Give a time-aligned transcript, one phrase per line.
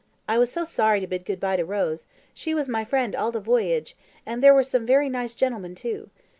[0.27, 3.31] I was so sorry to bid good bye to Rose; she was my friend all
[3.31, 6.09] the voyage; and there were some very nice gentlemen, too.